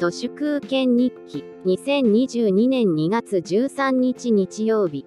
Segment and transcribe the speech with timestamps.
[0.00, 5.04] 都市空権日記2022年2月13日日曜日。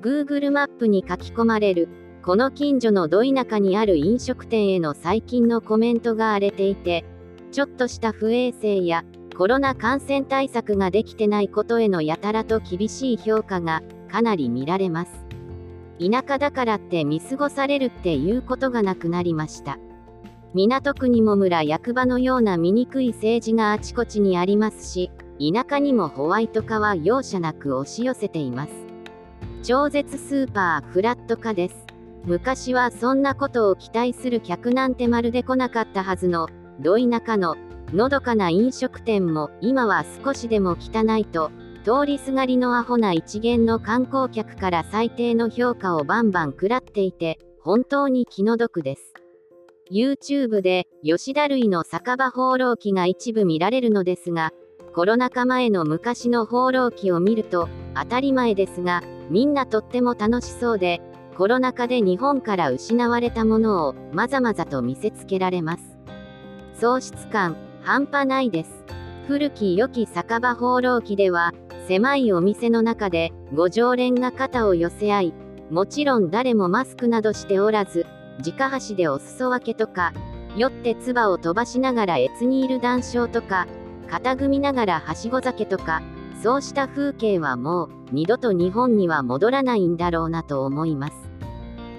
[0.00, 1.88] Google マップに書き込まれる
[2.24, 7.04] この近所のど田舎にある飲食店への最近のコメントが荒れていて
[7.50, 9.04] ちょっとした不衛生や
[9.36, 15.10] コロナ感染対策ができてないことへのやたらと厳しい評価がかなり見られます。
[15.98, 19.80] 田舎だからって見過ごされるっていうことがなくなりました。
[20.54, 28.72] 港区にも村役場のような醜い政治があちこちにありますし田舎にもホワイト化は容赦なく押し寄せています。
[29.62, 31.86] 超絶スーパーフラット化です。
[32.24, 36.48] 昔はそんなことを期待する客なんてまるで来なかったはずの
[36.80, 37.56] ど田舎の
[37.92, 41.50] のどかな飲食店も今は少しでも汚いと
[41.84, 49.21] 通りすがりのアホな一元の観光客から最低の評価をバンバン食らっていて本当に気の毒です。
[49.90, 54.52] YouTube で吉田類の酒場放浪記が一部見られるのですが、
[54.94, 61.00] コロナ禍前の昔の放浪記を見ると当たり前ですが、みんなとっても楽しそうで、
[61.36, 65.96] コロナ禍で日本から失われたものをまざまざと見せつけられます。
[66.74, 68.84] 喪失感、半端ないです。
[69.26, 71.52] 古き良き酒場放浪記では、
[71.88, 75.34] 狭いお店の中で、ご常連が肩を寄せ合い、
[75.70, 78.06] もちろん誰もマスクなどしておらず、
[78.44, 80.12] 直箸でお裾分けとか、
[80.56, 83.66] 酔って唾を飛ばしながら越にいる談笑とか、
[84.10, 86.02] 肩組みながらはしご酒とか、
[86.42, 91.14] そうした風景はもう二度と日本には戻らないんだろうなと思います。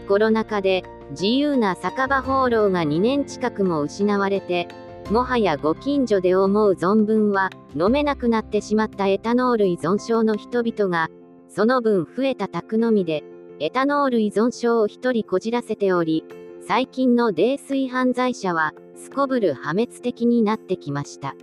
[0.08, 4.68] コロナ禍で自由な酒場放浪が2年近くも失われて、
[5.10, 11.10] もはやご近所で思う存分は飲めなくなってしまったエタノール依存症の人々が、
[11.48, 13.24] その分増えた宅飲みで
[13.64, 16.26] エタノール依存症を一人こじらせており、
[16.68, 21.34] 最近の泥酔犯罪者は、すこぶる破滅的になってきました。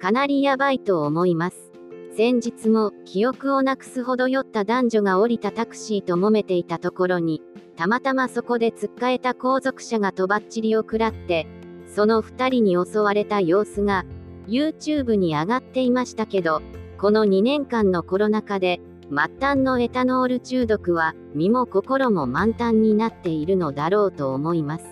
[0.00, 1.72] かなりやばいと思います。
[2.16, 7.42] 先日も、記憶をなくすほど酔った男女が降りたタクシーと揉めていたところに、
[7.74, 11.48] たまたまそこで突っかえた後続車がとばっちりを食らって、
[11.92, 14.04] その2人に襲われた様子が、
[14.46, 16.62] YouTube に上がっていましたけど、
[16.96, 18.80] この2年間のコロナ禍で、
[19.12, 24.84] 末端のエタノール中毒は身も心も満タンになっているのだろうと思います。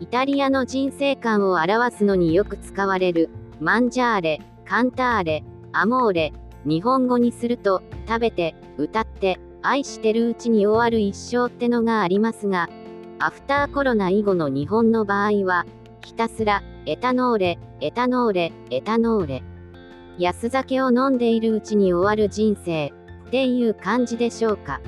[0.00, 3.28] イタリアの人生観を表すのによく使われる
[3.60, 6.32] マンジャーレ、カンターレ、アモーレ、
[6.64, 12.70] 日本語にすると食べて、歌って、愛してるうちに終わる一生ってのがありますが、
[13.18, 15.66] アフターコロナ以後の日本の場合は、
[16.02, 19.42] ひたすら、エタノーレ、エタノーレ、エタノーレ。
[20.18, 22.92] 安酒を飲んでいるうちに終わる人生、
[23.26, 24.80] っていう感じでしょうか。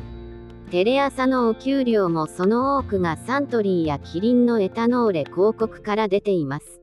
[0.70, 6.80] テレ朝のお給料もその多くがサントリーやキリンのエタノーレ広告から出ています。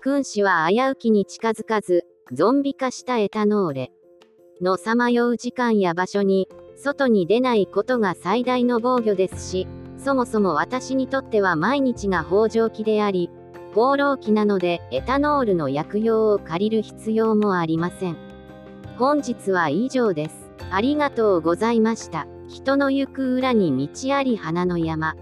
[0.00, 3.92] 君子は危うきに近づかず、ゾンビ化したエタノーレ
[4.62, 9.66] のさまよう時間や場所に、外に出ないことが最大の防御ですし、
[9.98, 13.30] そもそも私にとっては毎日が北条期であり、
[13.74, 18.16] 放浪期なのでエタノールの薬用を借りる必要もありません。
[18.98, 20.41] 本日は以上です。
[20.74, 22.26] ありがとうございました。
[22.48, 25.16] 人の行く裏に道あり花の山。